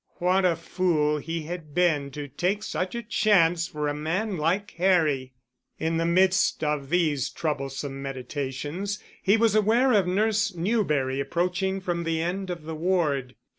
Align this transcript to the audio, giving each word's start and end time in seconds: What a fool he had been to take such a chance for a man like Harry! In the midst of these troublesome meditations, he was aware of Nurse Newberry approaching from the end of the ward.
What 0.17 0.45
a 0.45 0.55
fool 0.55 1.19
he 1.19 1.43
had 1.43 1.75
been 1.75 2.09
to 2.09 2.27
take 2.27 2.63
such 2.63 2.95
a 2.95 3.03
chance 3.03 3.67
for 3.67 3.87
a 3.87 3.93
man 3.93 4.35
like 4.35 4.71
Harry! 4.79 5.33
In 5.77 5.97
the 5.97 6.07
midst 6.07 6.63
of 6.63 6.89
these 6.89 7.29
troublesome 7.29 8.01
meditations, 8.01 8.97
he 9.21 9.37
was 9.37 9.53
aware 9.53 9.93
of 9.93 10.07
Nurse 10.07 10.55
Newberry 10.55 11.19
approaching 11.19 11.79
from 11.81 12.03
the 12.03 12.19
end 12.19 12.49
of 12.49 12.63
the 12.63 12.73
ward. 12.73 13.35